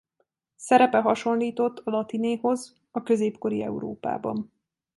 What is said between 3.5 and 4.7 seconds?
Európában.